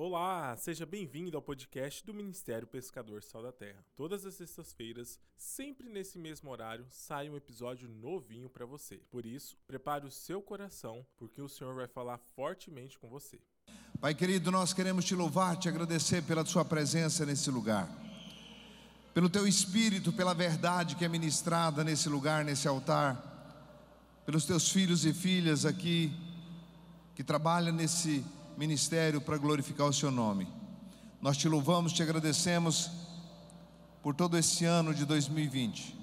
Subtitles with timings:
[0.00, 3.84] Olá, seja bem-vindo ao podcast do Ministério Pescador Sal da Terra.
[3.96, 8.98] Todas as sextas-feiras, sempre nesse mesmo horário, sai um episódio novinho para você.
[9.10, 13.40] Por isso, prepare o seu coração, porque o Senhor vai falar fortemente com você.
[14.00, 17.90] Pai querido, nós queremos te louvar, te agradecer pela sua presença nesse lugar.
[19.12, 24.22] Pelo teu espírito, pela verdade que é ministrada nesse lugar, nesse altar.
[24.24, 26.12] Pelos teus filhos e filhas aqui
[27.16, 28.24] que trabalham nesse
[28.58, 30.52] ministério para glorificar o Seu nome.
[31.22, 32.90] Nós te louvamos, te agradecemos
[34.02, 35.96] por todo esse ano de 2020,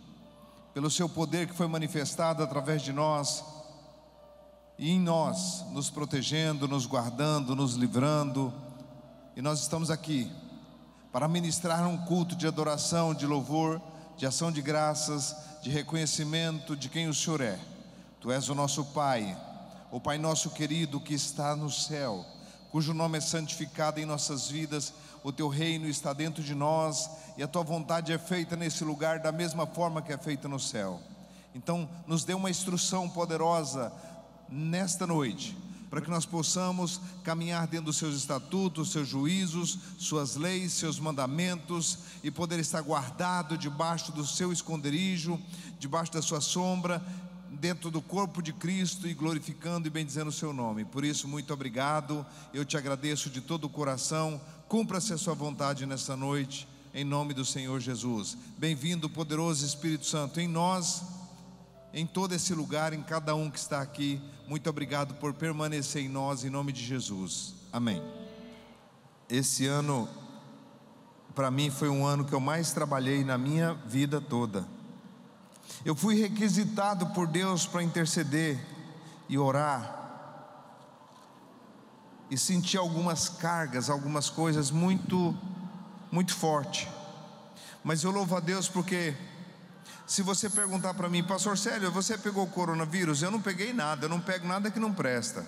[0.73, 3.43] pelo Seu poder que foi manifestado através de nós
[4.79, 8.53] e em nós, nos protegendo, nos guardando, nos livrando.
[9.35, 10.31] E nós estamos aqui
[11.11, 13.81] para ministrar um culto de adoração, de louvor,
[14.15, 17.59] de ação de graças, de reconhecimento de quem o Senhor é.
[18.21, 19.37] Tu és o nosso Pai,
[19.91, 22.25] o Pai nosso querido que está no céu
[22.75, 24.93] cujo nome é santificado em nossas vidas,
[25.23, 29.19] o teu reino está dentro de nós e a tua vontade é feita nesse lugar
[29.19, 30.99] da mesma forma que é feita no céu.
[31.55, 33.93] Então, nos dê uma instrução poderosa
[34.49, 35.57] nesta noite,
[35.89, 41.99] para que nós possamos caminhar dentro dos seus estatutos, seus juízos, suas leis, seus mandamentos
[42.25, 45.39] e poder estar guardado debaixo do seu esconderijo,
[45.79, 47.01] debaixo da sua sombra
[47.55, 50.85] dentro do corpo de Cristo e glorificando e bendizendo o seu nome.
[50.85, 52.25] Por isso, muito obrigado.
[52.53, 54.39] Eu te agradeço de todo o coração.
[54.67, 58.37] Cumpra-se a sua vontade nesta noite, em nome do Senhor Jesus.
[58.57, 61.03] Bem-vindo, poderoso Espírito Santo, em nós,
[61.93, 64.21] em todo esse lugar, em cada um que está aqui.
[64.47, 67.55] Muito obrigado por permanecer em nós, em nome de Jesus.
[67.71, 68.01] Amém.
[69.29, 70.07] Esse ano,
[71.33, 74.74] para mim, foi um ano que eu mais trabalhei na minha vida toda
[75.85, 78.59] eu fui requisitado por Deus para interceder
[79.29, 80.01] e orar.
[82.27, 85.37] E senti algumas cargas, algumas coisas muito,
[86.11, 86.89] muito forte.
[87.83, 89.15] Mas eu louvo a Deus porque,
[90.07, 93.21] se você perguntar para mim, Pastor Célio, você pegou o coronavírus?
[93.21, 95.45] Eu não peguei nada, eu não pego nada que não presta.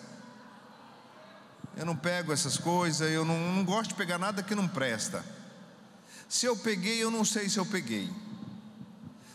[1.75, 5.25] Eu não pego essas coisas, eu não, não gosto de pegar nada que não presta.
[6.29, 8.26] Se eu peguei, eu não sei se eu peguei.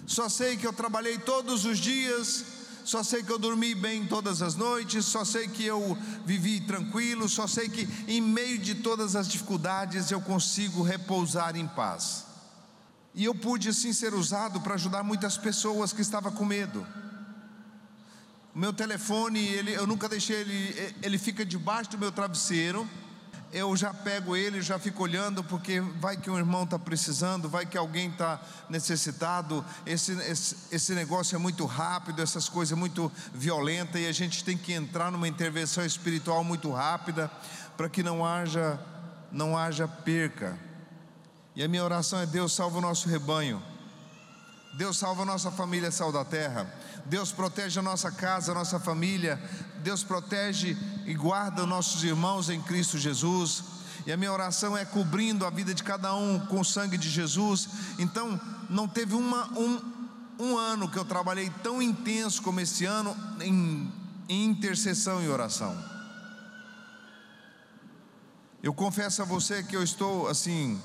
[0.06, 2.44] Só sei que eu trabalhei todos os dias,
[2.84, 5.96] só sei que eu dormi bem todas as noites, só sei que eu
[6.26, 11.66] vivi tranquilo, só sei que em meio de todas as dificuldades eu consigo repousar em
[11.66, 12.26] paz.
[13.14, 16.84] E eu pude assim ser usado para ajudar muitas pessoas que estavam com medo.
[18.54, 22.88] O meu telefone, ele, eu nunca deixei ele, ele fica debaixo do meu travesseiro
[23.52, 27.66] eu já pego ele, já fico olhando, porque vai que um irmão está precisando, vai
[27.66, 29.62] que alguém está necessitado.
[29.84, 34.56] Esse, esse, esse, negócio é muito rápido, essas coisas muito violentas, e a gente tem
[34.56, 37.30] que entrar numa intervenção espiritual muito rápida,
[37.76, 38.80] para que não haja,
[39.30, 40.58] não haja perca.
[41.54, 43.62] E a minha oração é: Deus salva o nosso rebanho,
[44.78, 46.81] Deus salva a nossa família sal da terra.
[47.06, 49.42] Deus protege a nossa casa, a nossa família,
[49.82, 50.76] Deus protege
[51.06, 53.64] e guarda nossos irmãos em Cristo Jesus.
[54.06, 57.08] E a minha oração é cobrindo a vida de cada um com o sangue de
[57.08, 57.68] Jesus.
[57.98, 59.80] Então, não teve uma, um,
[60.38, 63.92] um ano que eu trabalhei tão intenso como esse ano em,
[64.28, 65.76] em intercessão e oração.
[68.62, 70.80] Eu confesso a você que eu estou assim,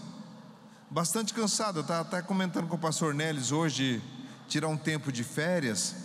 [0.90, 1.78] bastante cansado.
[1.78, 4.02] Eu estava até comentando com o pastor Neles hoje,
[4.48, 5.96] tirar um tempo de férias.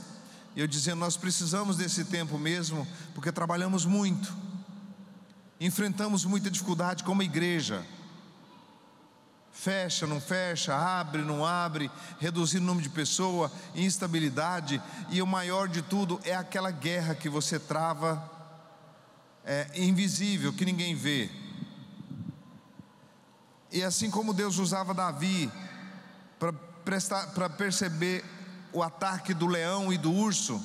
[0.55, 4.35] Eu dizendo, nós precisamos desse tempo mesmo, porque trabalhamos muito,
[5.59, 7.85] enfrentamos muita dificuldade como igreja.
[9.51, 15.69] Fecha, não fecha, abre, não abre, reduzir o número de pessoa, instabilidade, e o maior
[15.69, 18.31] de tudo é aquela guerra que você trava,
[19.45, 21.31] é invisível, que ninguém vê.
[23.71, 25.51] E assim como Deus usava Davi
[26.39, 26.53] para
[27.57, 28.25] perceber
[28.73, 30.61] o ataque do leão e do urso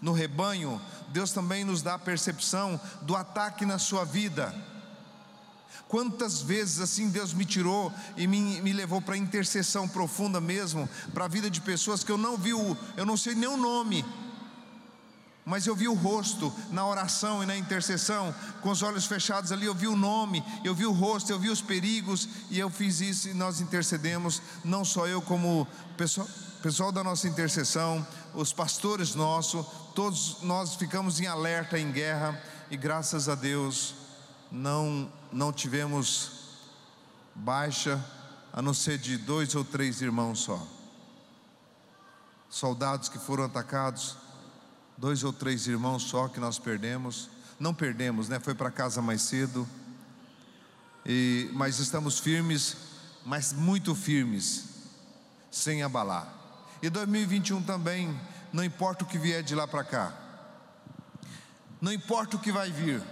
[0.00, 4.52] no rebanho, Deus também nos dá a percepção do ataque na sua vida.
[5.86, 11.26] Quantas vezes assim Deus me tirou e me, me levou para intercessão profunda mesmo, para
[11.26, 14.04] a vida de pessoas que eu não vi, o, eu não sei nem o nome,
[15.44, 19.66] mas eu vi o rosto na oração e na intercessão, com os olhos fechados ali,
[19.66, 23.00] eu vi o nome, eu vi o rosto, eu vi os perigos, e eu fiz
[23.00, 25.66] isso e nós intercedemos, não só eu, como
[25.96, 26.28] pessoal
[26.62, 29.66] pessoal da nossa intercessão, os pastores nossos,
[29.96, 32.40] todos nós ficamos em alerta, em guerra,
[32.70, 33.96] e graças a Deus
[34.50, 36.30] não, não tivemos
[37.34, 38.02] baixa,
[38.52, 40.64] a não ser de dois ou três irmãos só.
[42.48, 44.16] Soldados que foram atacados,
[44.96, 47.28] dois ou três irmãos só que nós perdemos,
[47.58, 48.40] não perdemos, né?
[48.40, 49.68] Foi para casa mais cedo.
[51.04, 52.76] e, mas estamos firmes,
[53.24, 54.64] mas muito firmes,
[55.50, 56.32] sem abalar.
[56.82, 58.18] E 2021 também,
[58.52, 60.12] não importa o que vier de lá para cá,
[61.80, 63.02] não importa o que vai vir,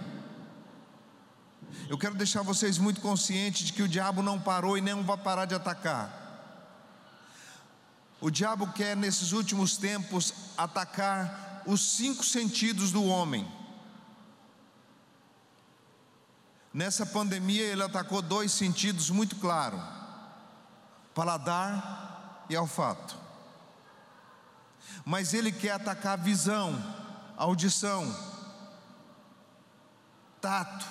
[1.89, 5.17] eu quero deixar vocês muito conscientes de que o diabo não parou e nem vai
[5.17, 6.19] parar de atacar.
[8.19, 13.49] O diabo quer, nesses últimos tempos, atacar os cinco sentidos do homem.
[16.73, 19.81] Nessa pandemia, ele atacou dois sentidos muito claros:
[21.13, 23.19] paladar e olfato.
[25.05, 26.75] Mas ele quer atacar visão,
[27.37, 28.13] audição,
[30.39, 30.85] tato,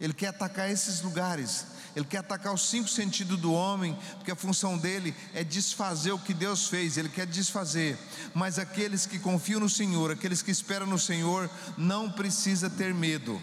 [0.00, 1.66] ele quer atacar esses lugares,
[1.96, 6.18] ele quer atacar os cinco sentidos do homem, porque a função dele é desfazer o
[6.18, 7.98] que Deus fez, ele quer desfazer.
[8.32, 13.42] Mas aqueles que confiam no Senhor, aqueles que esperam no Senhor, não precisa ter medo,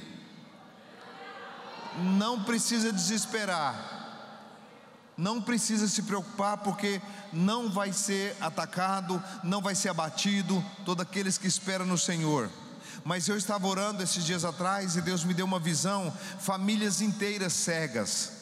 [1.98, 3.94] não precisa desesperar,
[5.18, 7.02] não precisa se preocupar, porque
[7.34, 12.50] não vai ser atacado, não vai ser abatido, todos aqueles que esperam no Senhor.
[13.04, 17.54] Mas eu estava orando esses dias atrás e Deus me deu uma visão: famílias inteiras
[17.54, 18.36] cegas.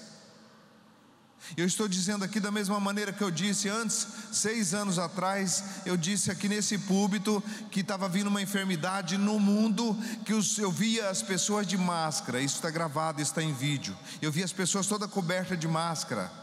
[1.57, 5.97] Eu estou dizendo aqui da mesma maneira que eu disse antes, seis anos atrás, eu
[5.97, 9.95] disse aqui nesse púlpito que estava vindo uma enfermidade no mundo,
[10.25, 13.95] que eu via as pessoas de máscara, isso está gravado, está em vídeo.
[14.21, 16.42] Eu via as pessoas toda coberta de máscara.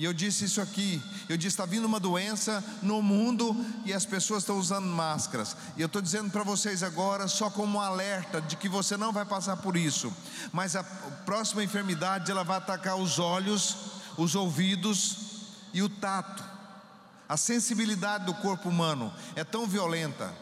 [0.00, 1.02] E eu disse isso aqui.
[1.28, 3.54] Eu disse: está vindo uma doença no mundo
[3.84, 5.54] e as pessoas estão usando máscaras.
[5.76, 9.12] E eu estou dizendo para vocês agora, só como um alerta de que você não
[9.12, 10.10] vai passar por isso.
[10.52, 13.76] Mas a próxima enfermidade ela vai atacar os olhos,
[14.16, 15.18] os ouvidos
[15.74, 16.42] e o tato.
[17.28, 20.32] A sensibilidade do corpo humano é tão violenta.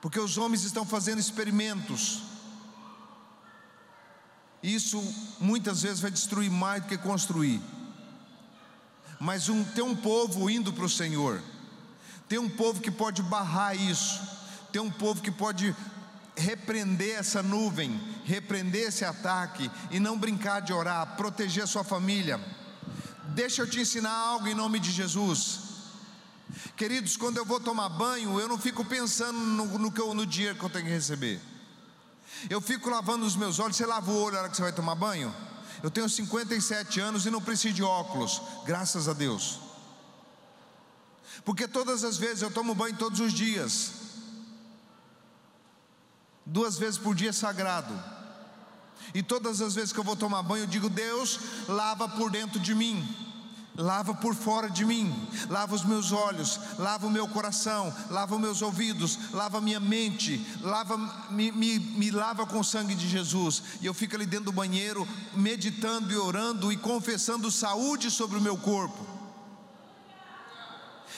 [0.00, 2.22] Porque os homens estão fazendo experimentos
[4.62, 5.02] isso
[5.40, 7.60] muitas vezes vai destruir mais do que construir.
[9.18, 11.42] Mas um, tem um povo indo para o Senhor,
[12.28, 14.20] tem um povo que pode barrar isso,
[14.72, 15.74] tem um povo que pode
[16.36, 22.40] repreender essa nuvem, repreender esse ataque e não brincar de orar, proteger a sua família.
[23.34, 25.60] Deixa eu te ensinar algo em nome de Jesus.
[26.76, 30.64] Queridos, quando eu vou tomar banho, eu não fico pensando no, no, no dinheiro que
[30.64, 31.40] eu tenho que receber.
[32.48, 33.76] Eu fico lavando os meus olhos.
[33.76, 35.34] Você lava o olho na hora que você vai tomar banho?
[35.82, 39.58] Eu tenho 57 anos e não preciso de óculos, graças a Deus.
[41.44, 43.92] Porque todas as vezes eu tomo banho todos os dias.
[46.44, 47.92] Duas vezes por dia é sagrado.
[49.14, 52.60] E todas as vezes que eu vou tomar banho, eu digo: Deus, lava por dentro
[52.60, 53.29] de mim
[53.76, 55.14] lava por fora de mim,
[55.48, 59.80] lava os meus olhos, lava o meu coração, lava os meus ouvidos, lava a minha
[59.80, 60.96] mente, lava,
[61.30, 63.62] me, me, me lava com o sangue de Jesus.
[63.80, 68.42] E eu fico ali dentro do banheiro, meditando e orando e confessando saúde sobre o
[68.42, 69.06] meu corpo.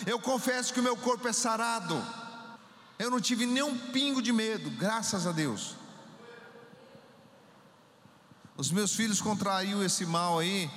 [0.07, 2.03] Eu confesso que o meu corpo é sarado.
[2.99, 5.77] Eu não tive nem um pingo de medo, graças a Deus.
[8.57, 10.71] Os meus filhos contraíram esse mal aí,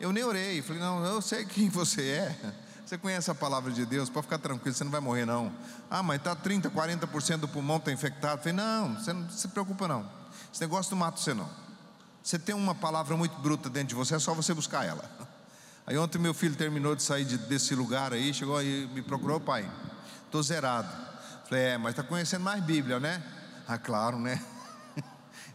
[0.00, 2.54] eu nem orei, falei, não, eu sei quem você é.
[2.84, 5.52] Você conhece a palavra de Deus, pode ficar tranquilo, você não vai morrer não.
[5.90, 8.38] Ah, mas está 30, 40% do pulmão está infectado.
[8.38, 10.08] falei, não, você não se preocupa não.
[10.52, 11.48] Esse negócio não mata você não.
[12.22, 15.04] Você tem uma palavra muito bruta dentro de você, é só você buscar ela.
[15.86, 19.40] Aí ontem meu filho terminou de sair de, desse lugar aí, chegou aí, me procurou,
[19.40, 19.68] pai,
[20.24, 20.88] estou zerado.
[21.48, 23.22] Falei, é, mas está conhecendo mais Bíblia, né?
[23.66, 24.40] Ah, claro, né?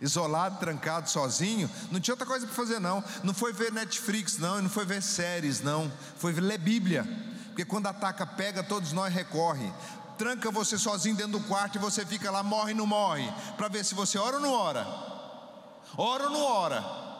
[0.01, 3.03] Isolado, trancado, sozinho, não tinha outra coisa para fazer, não.
[3.23, 5.91] Não foi ver Netflix, não, não foi ver séries, não.
[6.17, 7.07] Foi ler Bíblia.
[7.47, 9.71] Porque quando ataca, pega, todos nós recorre.
[10.17, 13.67] Tranca você sozinho dentro do quarto e você fica lá, morre ou não morre, para
[13.67, 14.85] ver se você ora ou não ora.
[15.97, 17.10] Ora ou não ora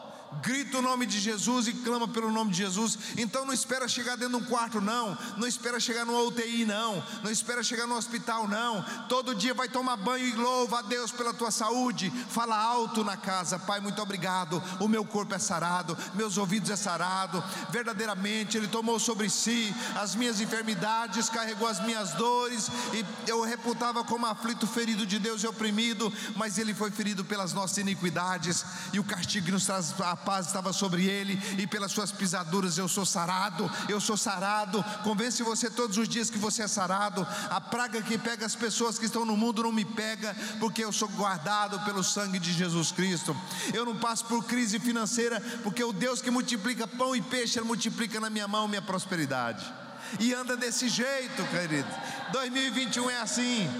[0.42, 2.98] grita o nome de Jesus e clama pelo nome de Jesus.
[3.16, 5.16] Então não espera chegar dentro de um quarto, não.
[5.36, 7.02] Não espera chegar no UTI, não.
[7.22, 8.82] Não espera chegar no hospital, não.
[9.08, 12.10] Todo dia vai tomar banho e louva a Deus pela tua saúde.
[12.28, 14.62] Fala alto na casa, Pai, muito obrigado.
[14.80, 17.42] O meu corpo é sarado, meus ouvidos é sarado.
[17.70, 24.04] Verdadeiramente Ele tomou sobre si as minhas enfermidades, carregou as minhas dores e eu reputava
[24.04, 28.98] como aflito, ferido de Deus e oprimido, mas Ele foi ferido pelas nossas iniquidades e
[28.98, 32.88] o castigo que nos traz a paz estava sobre ele, e pelas suas pisaduras eu
[32.88, 34.82] sou sarado, eu sou sarado.
[35.04, 37.26] Convence você todos os dias que você é sarado.
[37.50, 40.92] A praga que pega as pessoas que estão no mundo não me pega, porque eu
[40.92, 43.36] sou guardado pelo sangue de Jesus Cristo.
[43.72, 47.66] Eu não passo por crise financeira, porque o Deus que multiplica pão e peixe, Ele
[47.66, 49.64] multiplica na minha mão minha prosperidade.
[50.20, 51.88] E anda desse jeito, querido.
[52.32, 53.70] 2021 é assim.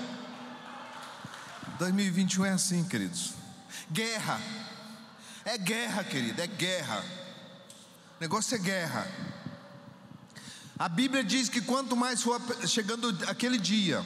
[1.79, 3.33] 2021 é assim, queridos.
[3.91, 4.41] Guerra.
[5.45, 7.05] É guerra, querido, é guerra.
[8.19, 9.07] O negócio é guerra.
[10.79, 14.05] A Bíblia diz que quanto mais for chegando aquele dia,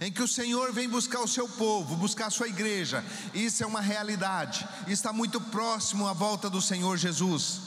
[0.00, 3.66] em que o Senhor vem buscar o seu povo, buscar a sua igreja, isso é
[3.66, 7.60] uma realidade, está muito próximo à volta do Senhor Jesus,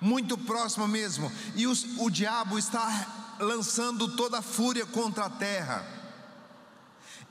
[0.00, 5.96] muito próximo mesmo, e os, o diabo está lançando toda a fúria contra a terra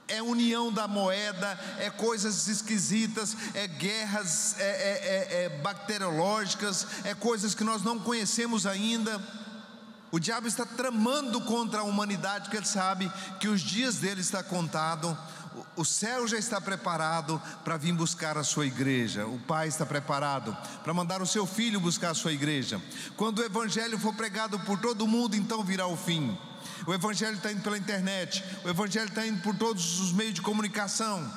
[0.08, 7.14] é união da moeda, é coisas esquisitas, é guerras é, é, é, é, bacteriológicas, é
[7.14, 9.22] coisas que nós não conhecemos ainda.
[10.12, 14.44] O diabo está tramando contra a humanidade, porque ele sabe que os dias dele está
[14.44, 15.18] contado.
[15.76, 19.26] O céu já está preparado para vir buscar a sua igreja.
[19.26, 22.82] O Pai está preparado para mandar o seu filho buscar a sua igreja.
[23.18, 26.38] Quando o evangelho for pregado por todo mundo, então virá o fim.
[26.86, 30.42] O Evangelho está indo pela internet, o Evangelho está indo por todos os meios de
[30.42, 31.32] comunicação.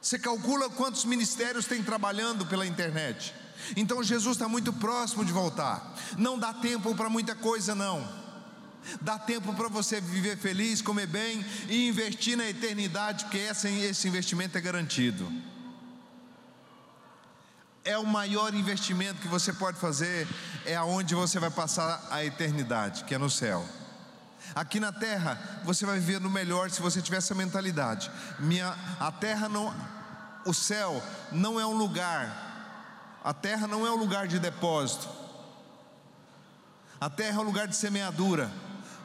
[0.00, 3.34] Você calcula quantos ministérios tem trabalhando pela internet.
[3.74, 5.94] Então Jesus está muito próximo de voltar.
[6.16, 8.06] Não dá tempo para muita coisa, não.
[9.00, 14.56] Dá tempo para você viver feliz, comer bem e investir na eternidade, porque esse investimento
[14.56, 15.30] é garantido.
[17.84, 20.28] É o maior investimento que você pode fazer,
[20.64, 23.66] é aonde você vai passar a eternidade, que é no céu.
[24.56, 28.10] Aqui na terra, você vai viver no melhor se você tiver essa mentalidade.
[28.38, 29.74] Minha, a terra não,
[30.46, 35.06] o céu não é um lugar, a terra não é um lugar de depósito.
[36.98, 38.50] A terra é um lugar de semeadura,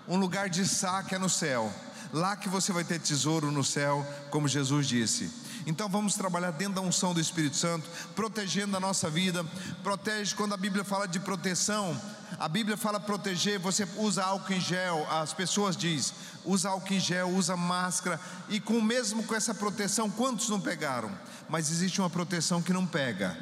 [0.08, 1.70] um lugar de saque é no céu.
[2.14, 5.30] Lá que você vai ter tesouro no céu, como Jesus disse.
[5.66, 9.44] Então vamos trabalhar dentro da unção do Espírito Santo, protegendo a nossa vida.
[9.84, 12.00] Protege quando a Bíblia fala de proteção.
[12.40, 16.14] A Bíblia fala proteger, você usa álcool em gel, as pessoas diz,
[16.46, 21.12] usa álcool em gel, usa máscara, e com mesmo com essa proteção, quantos não pegaram?
[21.50, 23.38] Mas existe uma proteção que não pega.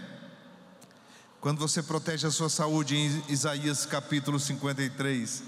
[1.39, 5.43] Quando você protege a sua saúde em Isaías capítulo 53,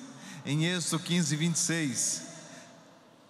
[0.46, 2.22] em Êxodo 15, 26,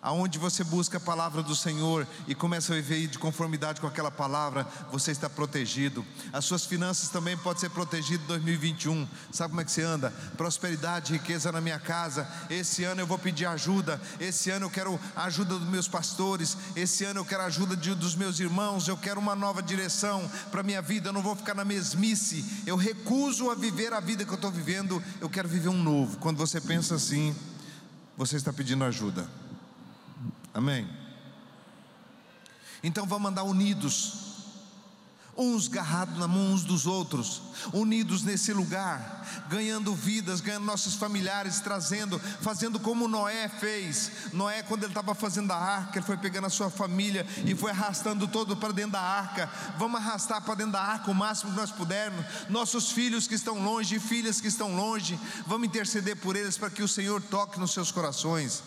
[0.01, 4.10] aonde você busca a palavra do Senhor e começa a viver de conformidade com aquela
[4.10, 6.05] palavra, você está protegido.
[6.34, 9.08] As suas finanças também podem ser protegidas em 2021.
[9.31, 10.12] Sabe como é que você anda?
[10.36, 12.27] Prosperidade, riqueza na minha casa.
[12.50, 14.01] Esse ano eu vou pedir ajuda.
[14.20, 16.58] Esse ano eu quero a ajuda dos meus pastores.
[16.75, 18.88] Esse ano eu quero a ajuda de, dos meus irmãos.
[18.88, 21.10] Eu quero uma nova direção para minha vida.
[21.10, 22.43] Eu não vou ficar na mesmice.
[22.65, 25.01] Eu recuso a viver a vida que eu estou vivendo.
[25.20, 26.17] Eu quero viver um novo.
[26.17, 27.36] Quando você pensa assim,
[28.17, 29.40] você está pedindo ajuda.
[30.53, 30.88] Amém?
[32.84, 34.31] Então vamos andar unidos,
[35.38, 37.41] uns garrados na mão uns dos outros,
[37.72, 44.34] unidos nesse lugar, ganhando vidas, ganhando nossos familiares, trazendo, fazendo como Noé fez.
[44.34, 47.72] Noé, quando ele estava fazendo a arca, ele foi pegando a sua família e foi
[47.72, 49.50] arrastando todo para dentro da arca.
[49.77, 52.25] Vamos arrastar para dentro da arca o máximo que nós pudermos.
[52.50, 56.84] Nossos filhos que estão longe, filhas que estão longe, vamos interceder por eles para que
[56.84, 58.63] o Senhor toque nos seus corações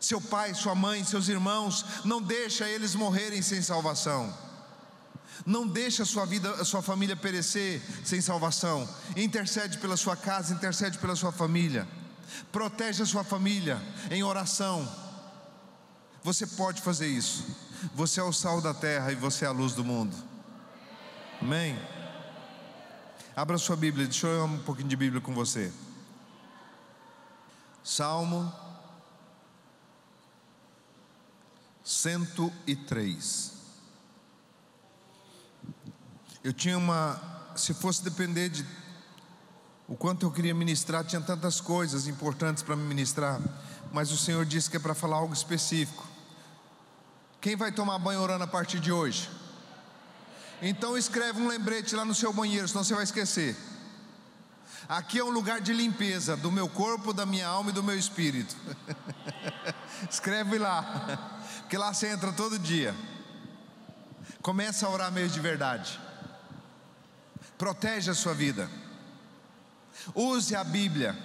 [0.00, 4.32] seu pai, sua mãe, seus irmãos, não deixa eles morrerem sem salvação.
[5.44, 8.88] Não deixa a sua vida, a sua família perecer sem salvação.
[9.16, 11.86] Intercede pela sua casa, intercede pela sua família.
[12.50, 14.88] Protege a sua família em oração.
[16.22, 17.44] Você pode fazer isso.
[17.94, 20.16] Você é o sal da terra e você é a luz do mundo.
[21.40, 21.78] Amém.
[23.34, 25.70] Abra sua Bíblia, deixa eu ler um pouquinho de Bíblia com você.
[27.84, 28.52] Salmo
[31.86, 33.52] 103.
[36.42, 37.22] Eu tinha uma,
[37.54, 38.66] se fosse depender de
[39.86, 43.40] o quanto eu queria ministrar, tinha tantas coisas importantes para me ministrar,
[43.92, 46.04] mas o Senhor disse que é para falar algo específico.
[47.40, 49.30] Quem vai tomar banho orando a partir de hoje?
[50.60, 53.56] Então escreve um lembrete lá no seu banheiro, senão você vai esquecer.
[54.88, 57.98] Aqui é um lugar de limpeza do meu corpo, da minha alma e do meu
[57.98, 58.56] espírito.
[60.08, 61.32] escreve lá
[61.66, 62.94] porque lá você entra todo dia.
[64.40, 66.00] Começa a orar mesmo de verdade.
[67.58, 68.70] Protege a sua vida.
[70.14, 71.18] Use a Bíblia.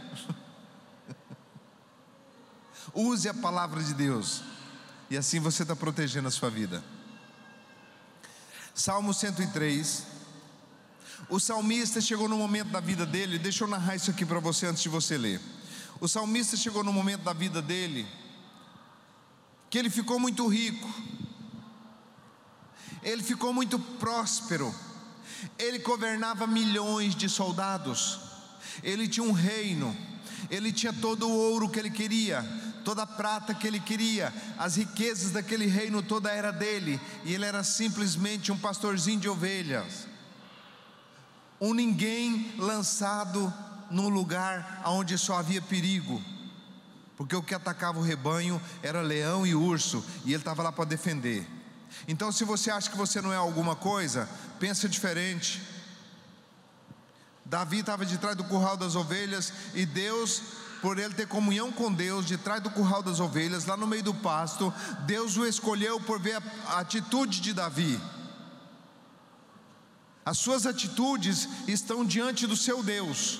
[2.96, 4.41] Use a palavra de Deus.
[5.12, 6.84] E assim você está protegendo a sua vida.
[8.74, 10.08] Salmo 103.
[11.31, 14.65] O salmista chegou no momento da vida dele, deixa eu narrar isso aqui para você
[14.65, 15.39] antes de você ler.
[16.01, 18.05] O salmista chegou no momento da vida dele
[19.69, 20.93] que ele ficou muito rico,
[23.01, 24.75] ele ficou muito próspero,
[25.57, 28.19] ele governava milhões de soldados,
[28.83, 29.95] ele tinha um reino,
[30.50, 32.43] ele tinha todo o ouro que ele queria,
[32.83, 37.45] toda a prata que ele queria, as riquezas daquele reino toda era dele, e ele
[37.45, 40.11] era simplesmente um pastorzinho de ovelhas.
[41.62, 43.53] Um ninguém lançado
[43.91, 46.20] num lugar onde só havia perigo,
[47.15, 50.86] porque o que atacava o rebanho era leão e urso, e ele estava lá para
[50.86, 51.48] defender.
[52.08, 54.27] Então, se você acha que você não é alguma coisa,
[54.60, 55.62] pensa diferente.
[57.46, 60.41] Davi estava de trás do curral das ovelhas e Deus,
[60.82, 64.01] por ele ter comunhão com Deus, de trás do curral das ovelhas, lá no meio
[64.01, 64.74] do pasto,
[65.06, 68.01] Deus o escolheu por ver a atitude de Davi.
[70.25, 73.39] As suas atitudes estão diante do seu Deus.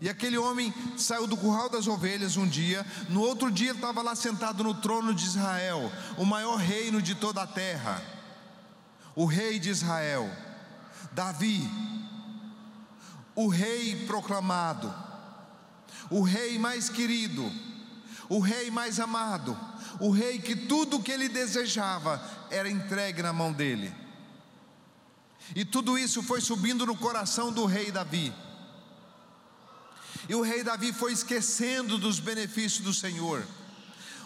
[0.00, 4.16] E aquele homem saiu do curral das ovelhas um dia, no outro dia estava lá
[4.16, 8.02] sentado no trono de Israel, o maior reino de toda a terra,
[9.14, 10.28] o rei de Israel,
[11.12, 11.70] Davi,
[13.36, 14.92] o rei proclamado,
[16.10, 17.50] o rei mais querido,
[18.28, 19.56] o rei mais amado,
[20.00, 22.20] o rei que tudo o que ele desejava
[22.50, 23.94] era entregue na mão dele.
[25.54, 28.32] E tudo isso foi subindo no coração do rei Davi.
[30.28, 33.46] E o rei Davi foi esquecendo dos benefícios do Senhor.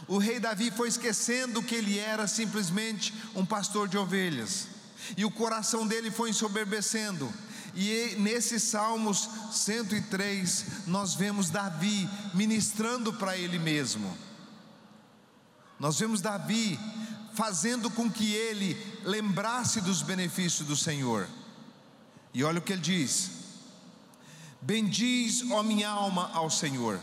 [0.06, 4.68] O rei Davi foi esquecendo que ele era simplesmente um pastor de ovelhas.
[5.16, 7.32] E o coração dele foi ensoberbecendo.
[7.74, 14.16] E nesse Salmos 103, nós vemos Davi ministrando para ele mesmo.
[15.78, 16.78] Nós vemos Davi
[17.34, 18.74] fazendo com que ele
[19.06, 21.28] lembrasse dos benefícios do Senhor.
[22.34, 23.30] E olha o que ele diz:
[24.60, 27.00] Bendiz, ó minha alma, ao Senhor.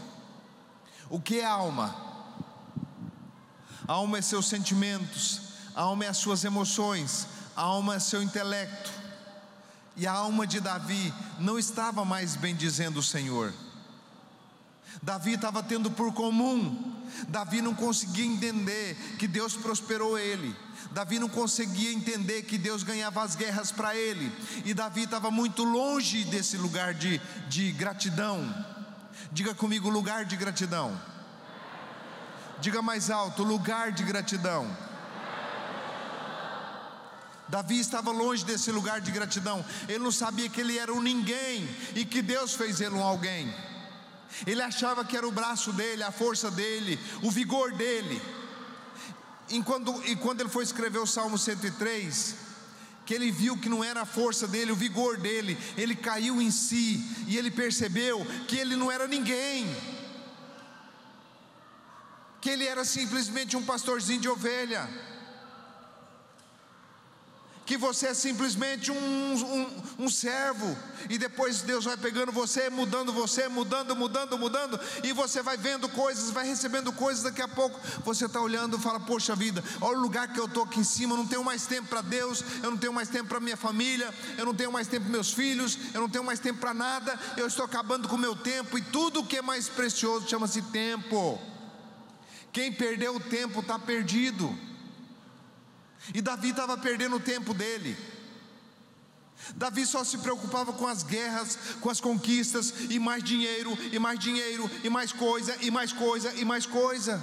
[1.10, 1.96] O que é alma?
[3.88, 5.42] Alma é seus sentimentos,
[5.74, 8.92] alma é as suas emoções, alma é seu intelecto.
[9.96, 13.54] E a alma de Davi não estava mais bendizendo o Senhor.
[15.02, 20.56] Davi estava tendo por comum, Davi não conseguia entender que Deus prosperou ele,
[20.92, 24.32] Davi não conseguia entender que Deus ganhava as guerras para ele,
[24.66, 28.54] e Davi estava muito longe desse lugar de, de gratidão.
[29.32, 31.00] Diga comigo, lugar de gratidão.
[32.60, 34.76] Diga mais alto, lugar de gratidão.
[37.48, 39.64] Davi estava longe desse lugar de gratidão.
[39.88, 43.54] Ele não sabia que ele era um ninguém e que Deus fez ele um alguém.
[44.48, 48.22] Ele achava que era o braço dele, a força dele, o vigor dele.
[49.54, 52.36] E quando, e quando ele foi escrever o Salmo 103,
[53.06, 56.50] que ele viu que não era a força dele, o vigor dele, ele caiu em
[56.50, 59.68] si e ele percebeu que ele não era ninguém,
[62.42, 64.90] que ele era simplesmente um pastorzinho de ovelha
[67.66, 70.78] que você é simplesmente um, um, um, servo,
[71.10, 75.88] e depois Deus vai pegando você, mudando você, mudando, mudando, mudando, e você vai vendo
[75.90, 77.80] coisas, vai recebendo coisas, daqui a pouco.
[78.04, 80.84] Você está olhando e fala: Poxa vida, olha o lugar que eu estou aqui em
[80.84, 83.58] cima, eu não tenho mais tempo para Deus, eu não tenho mais tempo para minha
[83.58, 86.74] família, eu não tenho mais tempo para meus filhos, eu não tenho mais tempo para
[86.74, 90.62] nada, eu estou acabando com o meu tempo, e tudo que é mais precioso chama-se
[90.64, 91.40] tempo.
[92.52, 94.73] Quem perdeu o tempo está perdido.
[96.12, 97.96] E Davi estava perdendo o tempo dele.
[99.56, 104.18] Davi só se preocupava com as guerras, com as conquistas, e mais dinheiro, e mais
[104.18, 107.22] dinheiro, e mais coisa, e mais coisa, e mais coisa.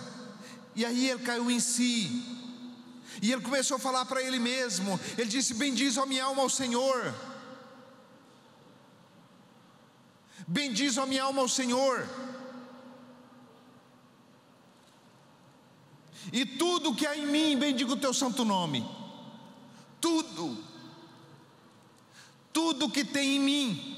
[0.75, 2.39] E aí ele caiu em si.
[3.23, 4.99] E ele começou a falar para ele mesmo.
[5.19, 7.15] Ele disse: Bendiz a minha alma ao Senhor.
[10.47, 12.07] Bendiz a minha alma ao Senhor.
[16.33, 18.87] E tudo que há em mim, bendiga o teu santo nome.
[20.01, 20.65] Tudo.
[22.53, 23.97] Tudo que tem em mim,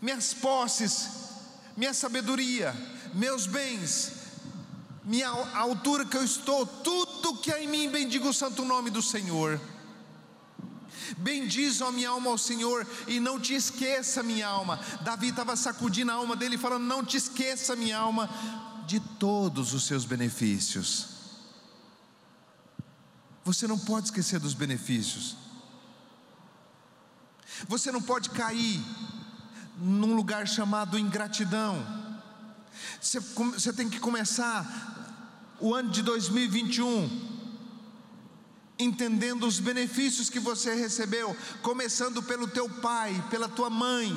[0.00, 1.08] minhas posses,
[1.76, 2.74] minha sabedoria,
[3.12, 4.12] meus bens,
[5.04, 9.02] minha altura que eu estou, tudo que há em mim, bendiga o santo nome do
[9.02, 9.60] Senhor.
[11.18, 14.78] Bendiz a minha alma ao Senhor e não te esqueça, minha alma.
[15.02, 18.30] Davi estava sacudindo a alma dele, falando: Não te esqueça, minha alma,
[18.86, 21.09] de todos os seus benefícios.
[23.50, 25.36] Você não pode esquecer dos benefícios.
[27.66, 28.80] Você não pode cair
[29.76, 31.84] num lugar chamado ingratidão.
[33.00, 37.28] Você, você tem que começar o ano de 2021
[38.78, 44.10] entendendo os benefícios que você recebeu, começando pelo teu pai, pela tua mãe.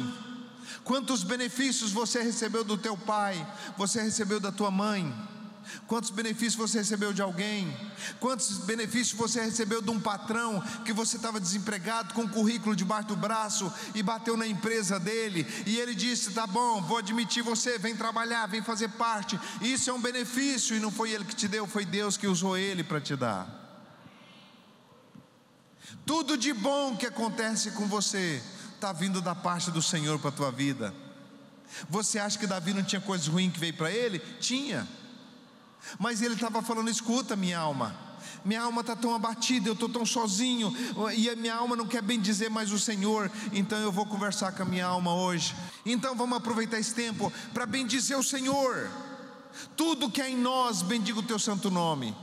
[0.83, 3.35] Quantos benefícios você recebeu do teu pai,
[3.77, 5.11] você recebeu da tua mãe?
[5.87, 7.75] Quantos benefícios você recebeu de alguém?
[8.19, 13.09] Quantos benefícios você recebeu de um patrão que você estava desempregado com um currículo debaixo
[13.09, 17.77] do braço e bateu na empresa dele e ele disse: "Tá bom, vou admitir você,
[17.77, 19.39] vem trabalhar, vem fazer parte".
[19.61, 22.57] Isso é um benefício e não foi ele que te deu, foi Deus que usou
[22.57, 23.63] ele para te dar.
[26.05, 28.41] Tudo de bom que acontece com você
[28.75, 30.93] está vindo da parte do Senhor para a tua vida.
[31.89, 34.19] Você acha que Davi não tinha coisas ruins que veio para ele?
[34.39, 34.87] Tinha.
[35.99, 37.95] Mas ele estava falando: escuta, minha alma,
[38.43, 40.73] minha alma está tão abatida, eu estou tão sozinho,
[41.15, 44.51] e a minha alma não quer bem dizer mais o Senhor, então eu vou conversar
[44.51, 45.55] com a minha alma hoje.
[45.85, 48.89] Então vamos aproveitar esse tempo para bendizer o Senhor.
[49.77, 52.15] Tudo que é em nós, bendiga o teu santo nome.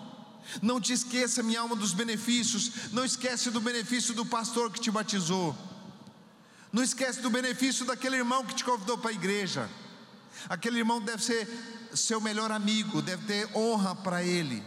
[0.60, 2.92] Não te esqueça, minha alma, dos benefícios.
[2.92, 5.56] Não esquece do benefício do pastor que te batizou.
[6.72, 9.68] Não esquece do benefício daquele irmão que te convidou para a igreja.
[10.48, 11.48] Aquele irmão deve ser
[11.94, 14.62] seu melhor amigo, deve ter honra para ele.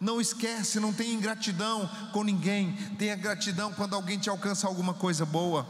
[0.00, 5.26] Não esquece, não tenha ingratidão com ninguém, tenha gratidão quando alguém te alcança alguma coisa
[5.26, 5.66] boa.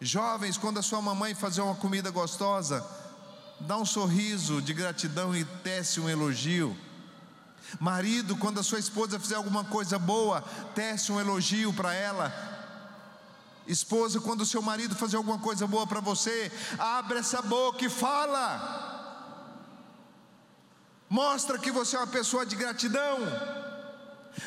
[0.00, 2.86] Jovens, quando a sua mamãe fazer uma comida gostosa,
[3.60, 6.76] dá um sorriso de gratidão e tece um elogio.
[7.78, 10.42] Marido, quando a sua esposa fizer alguma coisa boa,
[10.74, 12.59] tece um elogio para ela.
[13.70, 17.88] Esposa, quando o seu marido fazer alguma coisa boa para você, abre essa boca e
[17.88, 18.44] fala.
[21.08, 23.18] Mostra que você é uma pessoa de gratidão.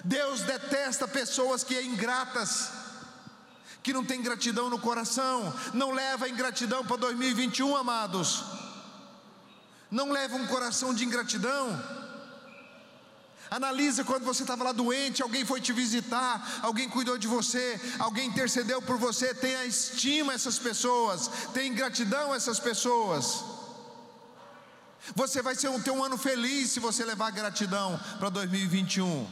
[0.03, 2.69] Deus detesta pessoas que é ingratas,
[3.81, 5.53] que não tem gratidão no coração.
[5.73, 8.43] Não leva a ingratidão para 2021, amados.
[9.89, 12.02] Não leva um coração de ingratidão.
[13.53, 18.27] Analisa quando você estava lá doente, alguém foi te visitar, alguém cuidou de você, alguém
[18.27, 19.31] intercedeu por você.
[19.31, 23.43] Tenha estima essas pessoas, tenha gratidão essas pessoas.
[25.15, 29.27] Você vai ser um, ter um ano feliz se você levar gratidão para 2021.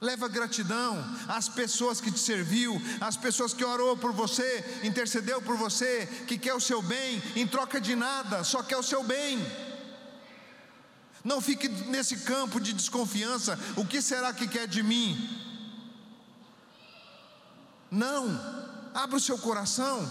[0.00, 5.56] Leva gratidão às pessoas que te serviu, às pessoas que orou por você, intercedeu por
[5.56, 9.44] você, que quer o seu bem, em troca de nada, só quer o seu bem.
[11.22, 13.58] Não fique nesse campo de desconfiança.
[13.76, 15.28] O que será que quer de mim?
[17.90, 18.60] Não.
[18.94, 20.08] Abra o seu coração.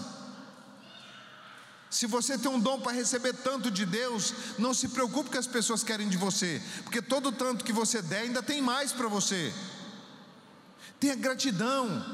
[1.90, 5.48] Se você tem um dom para receber tanto de Deus, não se preocupe que as
[5.48, 9.52] pessoas querem de você, porque todo tanto que você der, ainda tem mais para você.
[11.00, 12.04] Tenha gratidão,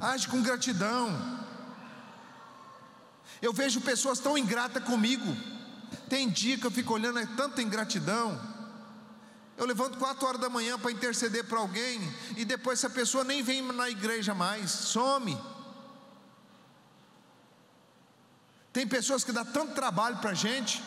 [0.00, 1.36] age com gratidão.
[3.40, 5.36] Eu vejo pessoas tão ingratas comigo,
[6.08, 8.40] tem dia que eu fico olhando, é tanta ingratidão.
[9.56, 12.00] Eu levanto quatro horas da manhã para interceder para alguém,
[12.36, 15.36] e depois essa pessoa nem vem na igreja mais, some.
[18.72, 20.82] Tem pessoas que dá tanto trabalho para a gente,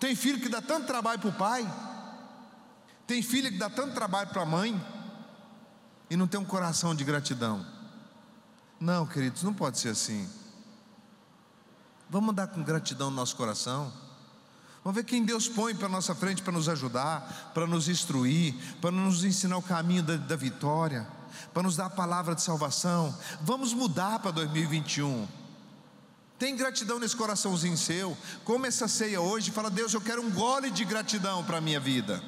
[0.00, 1.70] tem filho que dá tanto trabalho para o pai,
[3.06, 4.80] tem filho que dá tanto trabalho para a mãe,
[6.08, 7.66] e não tem um coração de gratidão.
[8.80, 10.26] Não, queridos, não pode ser assim.
[12.10, 13.92] Vamos andar com gratidão no nosso coração.
[14.82, 18.90] Vamos ver quem Deus põe para nossa frente para nos ajudar, para nos instruir, para
[18.90, 21.06] nos ensinar o caminho da, da vitória,
[21.52, 23.14] para nos dar a palavra de salvação.
[23.42, 25.28] Vamos mudar para 2021.
[26.38, 28.16] Tem gratidão nesse coraçãozinho seu.
[28.44, 31.80] Come essa ceia hoje fala: Deus, eu quero um gole de gratidão para a minha
[31.80, 32.22] vida.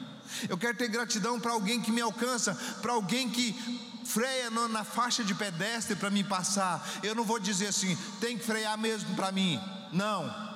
[0.48, 5.22] Eu quero ter gratidão para alguém que me alcança, para alguém que freia na faixa
[5.22, 6.86] de pedestre para me passar.
[7.02, 9.60] Eu não vou dizer assim, tem que frear mesmo para mim.
[9.92, 10.48] Não.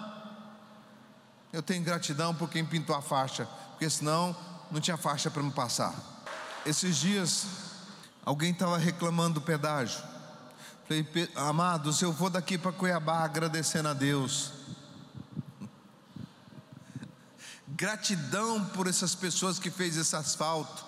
[1.52, 4.36] Eu tenho gratidão por quem pintou a faixa, porque senão
[4.70, 5.94] não tinha faixa para me passar.
[6.66, 7.46] Esses dias,
[8.24, 10.02] alguém estava reclamando do pedágio.
[10.88, 14.52] Falei, amados, eu vou daqui para Cuiabá agradecendo a Deus.
[17.68, 20.83] Gratidão por essas pessoas que fez esse asfalto.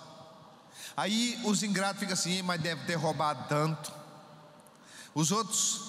[0.97, 3.93] Aí os ingratos ficam assim, mas deve ter roubado tanto.
[5.15, 5.83] Os outros,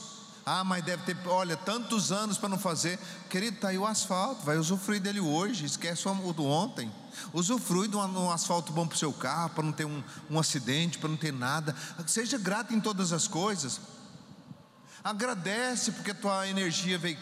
[0.45, 2.99] ah, mas deve ter, olha, tantos anos para não fazer.
[3.29, 6.91] Querido, está aí o asfalto, vai usufruir dele hoje, esquece o do ontem.
[7.33, 10.97] Usufrui de um, asfalto bom para o seu carro, para não ter um, um acidente,
[10.97, 11.73] para não ter nada.
[12.05, 13.79] Seja grato em todas as coisas.
[15.01, 17.17] Agradece porque tua energia veio,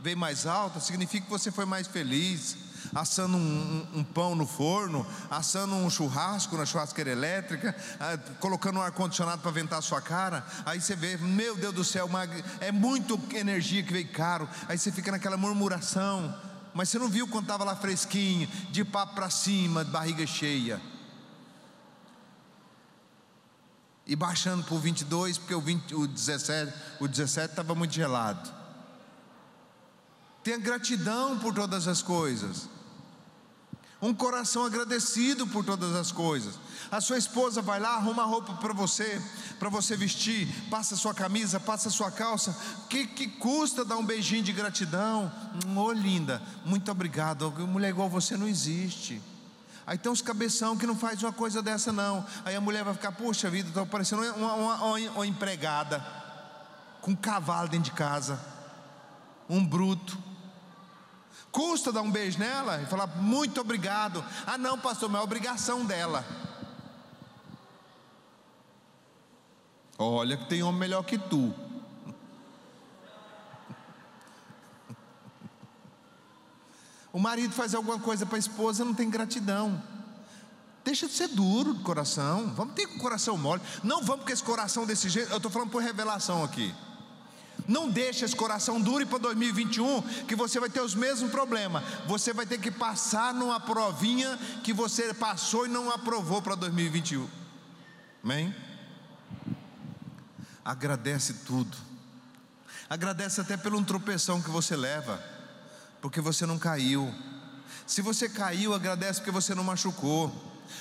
[0.00, 4.46] veio mais alta, significa que você foi mais feliz assando um, um, um, pão no
[4.46, 10.00] forno, assando um churrasco na churrasqueira elétrica, ah, colocando um ar-condicionado para ventar a sua
[10.00, 10.44] cara.
[10.64, 12.24] Aí você vê, meu Deus do céu, uma,
[12.60, 14.48] é muito energia que veio caro.
[14.68, 16.34] Aí você fica naquela murmuração.
[16.74, 20.80] Mas você não viu quando estava lá fresquinho, de papo para cima, de barriga cheia.
[24.06, 28.55] E baixando para o 22, porque o, 20, o 17 o 17 estava muito gelado.
[30.46, 32.68] Tenha gratidão por todas as coisas.
[34.00, 36.54] Um coração agradecido por todas as coisas.
[36.88, 39.20] A sua esposa vai lá, arruma roupa para você,
[39.58, 42.56] para você vestir, passa sua camisa, passa sua calça.
[42.88, 45.32] Que que custa dar um beijinho de gratidão?
[45.74, 47.50] Ô oh, linda, muito obrigado.
[47.66, 49.20] Mulher igual você não existe.
[49.84, 52.24] Aí tem uns cabeção que não faz uma coisa dessa não.
[52.44, 56.06] Aí a mulher vai ficar, puxa vida, estou parecendo uma, uma, uma, uma empregada
[57.00, 58.38] com um cavalo dentro de casa,
[59.50, 60.25] um bruto.
[61.56, 64.22] Custa dar um beijo nela e falar muito obrigado.
[64.46, 66.22] Ah, não, pastor, mas é obrigação dela.
[69.96, 71.54] Olha que tem homem melhor que tu.
[77.10, 79.82] O marido faz alguma coisa para a esposa, não tem gratidão.
[80.84, 82.52] Deixa de ser duro de coração.
[82.54, 83.62] Vamos ter com o coração mole.
[83.82, 85.30] Não vamos com esse coração desse jeito.
[85.30, 86.74] Eu estou falando por revelação aqui.
[87.68, 91.82] Não deixe esse coração dure para 2021, que você vai ter os mesmos problemas.
[92.06, 97.28] Você vai ter que passar numa provinha que você passou e não aprovou para 2021.
[98.22, 98.54] Amém?
[100.64, 101.76] Agradece tudo.
[102.88, 105.20] Agradece até pelo um tropeção que você leva,
[106.00, 107.12] porque você não caiu.
[107.84, 110.32] Se você caiu, agradece porque você não machucou.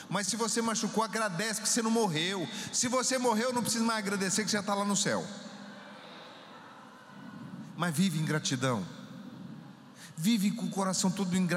[0.07, 2.47] Mas se você machucou, agradece que você não morreu.
[2.71, 5.25] Se você morreu, não precisa mais agradecer que você já está lá no céu
[7.77, 8.85] mas vive em gratidão.
[10.17, 11.47] Vive com o coração todo em,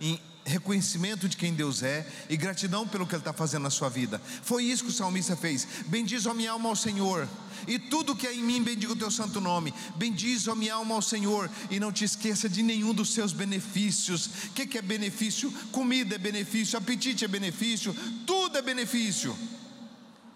[0.00, 3.88] em reconhecimento de quem Deus é e gratidão pelo que Ele está fazendo na sua
[3.88, 4.20] vida.
[4.42, 5.66] Foi isso que o salmista fez.
[5.86, 7.28] Bendiz a minha alma ao Senhor,
[7.66, 9.74] e tudo que é em mim, bendiga o teu santo nome.
[9.96, 14.26] Bendiz a minha alma ao Senhor, e não te esqueça de nenhum dos seus benefícios.
[14.26, 15.52] O que, que é benefício?
[15.70, 17.94] Comida é benefício, apetite é benefício,
[18.26, 19.36] tudo é benefício.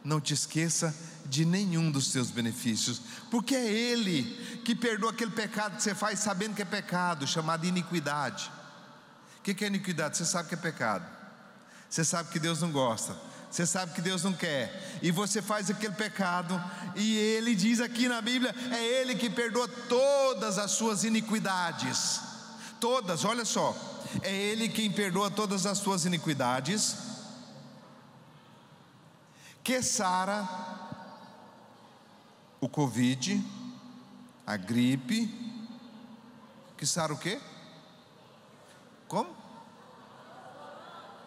[0.05, 0.95] Não te esqueça
[1.27, 4.25] de nenhum dos seus benefícios, porque é Ele
[4.65, 8.51] que perdoa aquele pecado que você faz sabendo que é pecado, chamado iniquidade.
[9.39, 10.17] O que é iniquidade?
[10.17, 11.05] Você sabe que é pecado,
[11.89, 13.17] você sabe que Deus não gosta,
[13.51, 16.63] você sabe que Deus não quer, e você faz aquele pecado,
[16.95, 22.21] e Ele diz aqui na Bíblia: é Ele que perdoa todas as suas iniquidades,
[22.81, 23.77] todas, olha só,
[24.23, 26.97] é Ele quem perdoa todas as suas iniquidades,
[29.65, 30.47] que Sara
[32.63, 33.45] o Covid,
[34.47, 35.27] a gripe,
[36.79, 37.41] que sara o quê?
[39.09, 39.37] Como?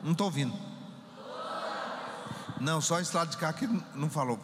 [0.01, 0.57] Não estou ouvindo.
[2.61, 4.39] Não, só esse lado de cá que não falou.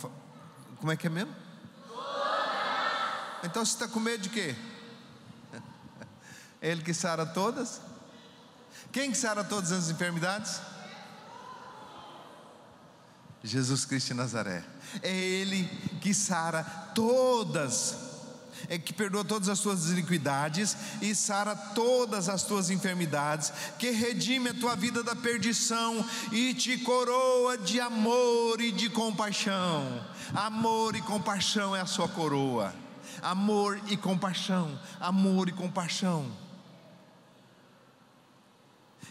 [0.82, 1.34] Como é que é mesmo?
[3.41, 4.54] Então você está com medo de quê?
[6.62, 7.80] Ele que sara todas?
[8.91, 10.60] Quem que sara todas as enfermidades?
[13.43, 14.63] Jesus Cristo de Nazaré.
[15.01, 15.65] É Ele
[15.99, 17.95] que sara todas,
[18.69, 24.49] é que perdoa todas as tuas iniquidades e sara todas as tuas enfermidades, que redime
[24.49, 30.06] a tua vida da perdição e te coroa de amor e de compaixão.
[30.34, 32.73] Amor e compaixão é a sua coroa.
[33.21, 36.32] Amor e compaixão, amor e compaixão.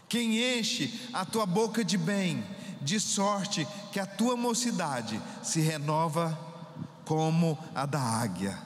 [0.09, 2.45] Quem enche a tua boca de bem,
[2.81, 6.39] de sorte que a tua mocidade se renova
[7.05, 8.59] como a da águia.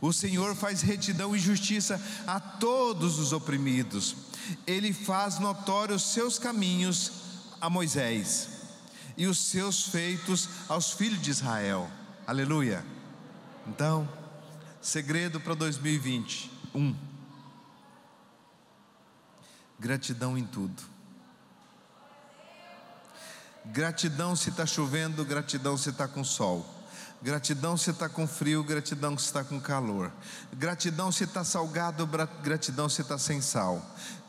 [0.00, 4.16] O Senhor faz retidão e justiça a todos os oprimidos.
[4.66, 7.12] Ele faz notórios os seus caminhos
[7.60, 8.48] a Moisés
[9.16, 11.90] e os seus feitos aos filhos de Israel.
[12.26, 12.84] Aleluia.
[13.66, 14.08] Então,
[14.80, 16.54] segredo para 2021.
[16.74, 16.94] Um,
[19.78, 20.93] gratidão em tudo.
[23.66, 26.66] Gratidão se está chovendo, gratidão se está com sol.
[27.22, 30.12] Gratidão se está com frio, gratidão se está com calor.
[30.52, 32.06] Gratidão se está salgado,
[32.42, 33.82] gratidão se está sem sal.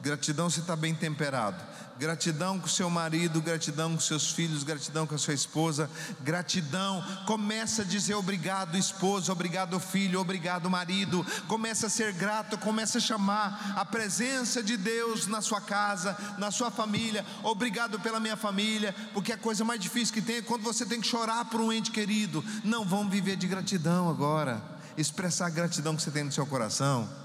[0.05, 1.57] Gratidão se está bem temperado
[1.97, 5.89] gratidão com seu marido, gratidão com seus filhos, gratidão com a sua esposa,
[6.21, 7.03] gratidão.
[7.25, 11.25] Começa a dizer obrigado, esposa, obrigado, filho, obrigado, marido.
[11.47, 16.51] Começa a ser grato, começa a chamar a presença de Deus na sua casa, na
[16.51, 17.25] sua família.
[17.43, 20.99] Obrigado pela minha família, porque a coisa mais difícil que tem é quando você tem
[20.99, 22.43] que chorar por um ente querido.
[22.63, 24.61] Não vamos viver de gratidão agora,
[24.97, 27.24] expressar a gratidão que você tem no seu coração.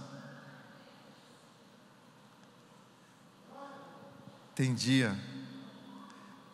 [4.61, 5.19] Tem dia,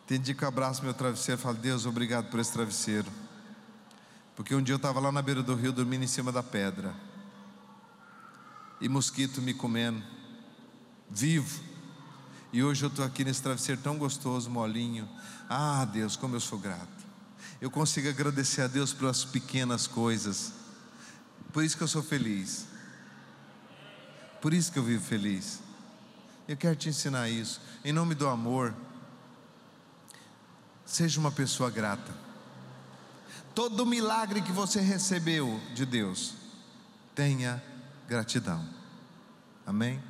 [0.07, 3.11] tem dia que eu abraço meu travesseiro e falo, Deus, obrigado por esse travesseiro.
[4.33, 6.95] Porque um dia eu estava lá na beira do rio dormindo em cima da pedra.
[8.79, 10.01] E mosquito me comendo,
[11.09, 11.61] vivo.
[12.53, 15.05] E hoje eu estou aqui nesse travesseiro tão gostoso, molinho.
[15.49, 17.05] Ah, Deus, como eu sou grato.
[17.59, 20.53] Eu consigo agradecer a Deus pelas pequenas coisas.
[21.51, 22.67] Por isso que eu sou feliz.
[24.41, 25.66] Por isso que eu vivo feliz.
[26.47, 27.59] Eu quero te ensinar isso.
[27.83, 28.73] Em nome do amor,
[30.85, 32.13] seja uma pessoa grata.
[33.53, 36.35] Todo milagre que você recebeu de Deus,
[37.13, 37.61] tenha
[38.07, 38.65] gratidão.
[39.65, 40.01] Amém?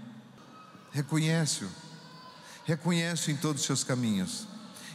[0.92, 1.70] Reconhece-o.
[2.66, 4.48] Reconhece-o em todos os seus caminhos.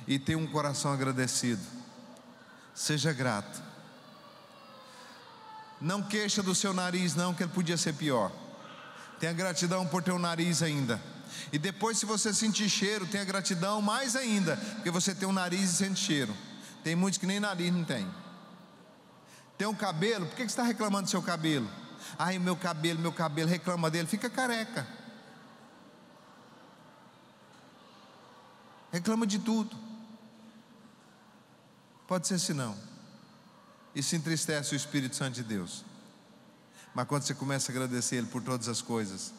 [0.06, 1.62] E tenha um coração agradecido.
[2.74, 3.62] Seja grato.
[5.80, 8.30] Não queixa do seu nariz, não, que ele podia ser pior.
[9.18, 11.00] Tenha gratidão por ter um nariz ainda.
[11.52, 15.70] E depois, se você sentir cheiro, tenha gratidão mais ainda, porque você tem um nariz
[15.70, 16.34] e sente cheiro.
[16.82, 18.08] Tem muitos que nem nariz não tem.
[19.56, 21.70] Tem um cabelo, por que você está reclamando do seu cabelo?
[22.18, 24.86] Ai, meu cabelo, meu cabelo, reclama dele, fica careca.
[28.90, 29.76] Reclama de tudo.
[32.06, 32.76] Pode ser assim não.
[33.94, 35.84] Isso entristece o Espírito Santo de Deus.
[36.94, 39.32] Mas quando você começa a agradecer Ele por todas as coisas,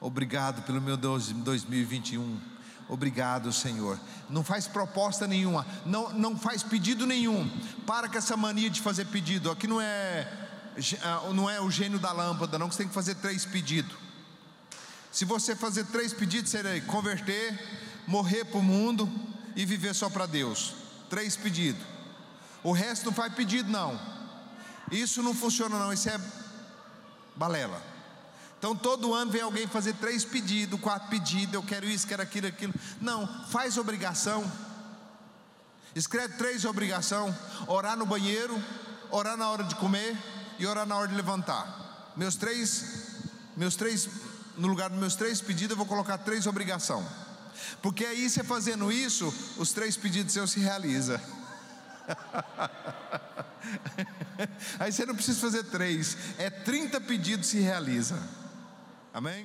[0.00, 2.40] obrigado pelo meu 2021.
[2.88, 3.98] Obrigado, Senhor.
[4.28, 7.48] Não faz proposta nenhuma, não, não faz pedido nenhum.
[7.86, 9.50] Para com essa mania de fazer pedido.
[9.50, 10.48] Aqui não é
[11.02, 13.96] ah, não é o gênio da lâmpada, não, você tem que fazer três pedidos.
[15.10, 17.58] Se você fazer três pedidos, seria converter,
[18.06, 19.10] morrer para o mundo
[19.56, 20.74] e viver só para Deus.
[21.08, 21.82] Três pedidos.
[22.62, 24.00] O resto não faz pedido, não.
[24.90, 25.92] Isso não funciona, não.
[25.92, 26.20] Isso é
[27.34, 27.89] balela.
[28.60, 32.46] Então todo ano vem alguém fazer três pedidos, quatro pedidos, eu quero isso, quero aquilo,
[32.46, 32.74] aquilo.
[33.00, 34.44] Não, faz obrigação.
[35.96, 37.34] Escreve três obrigação:
[37.66, 38.62] orar no banheiro,
[39.10, 40.14] orar na hora de comer
[40.58, 42.12] e orar na hora de levantar.
[42.14, 43.14] Meus três,
[43.56, 44.06] meus três,
[44.58, 47.02] no lugar dos meus três pedidos, eu vou colocar três obrigação.
[47.80, 51.18] Porque aí você fazendo isso, os três pedidos seus se realizam.
[54.78, 58.18] Aí você não precisa fazer três, é 30 pedidos se realiza.
[59.12, 59.44] Amém?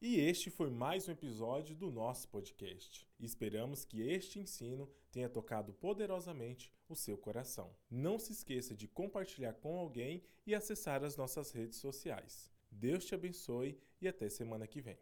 [0.00, 3.08] E este foi mais um episódio do nosso podcast.
[3.20, 7.72] Esperamos que este ensino tenha tocado poderosamente o seu coração.
[7.88, 12.50] Não se esqueça de compartilhar com alguém e acessar as nossas redes sociais.
[12.68, 14.98] Deus te abençoe e até semana que vem.